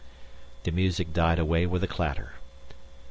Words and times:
The 0.63 0.71
music 0.71 1.13
died 1.13 1.37
away 1.37 1.67
with 1.67 1.83
a 1.83 1.87
clatter. 1.87 2.31